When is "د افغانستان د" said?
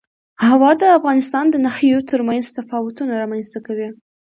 0.81-1.55